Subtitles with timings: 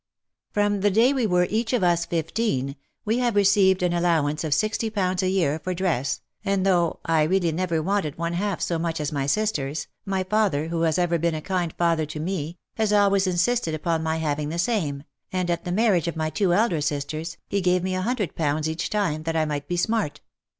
[0.49, 4.51] From the day we were each of us fifteen, we have received an allowance of
[4.51, 8.79] sixty pounds a year for dress, and though I really never wanted one half so
[8.79, 12.57] much as my sisters, my father, who has ever been a kind father to me,
[12.77, 16.51] has always insisted upon my having the same, and at the marriage of my two
[16.51, 20.19] elder sisters, he gave me a hundred pounds each time, that I might be smart.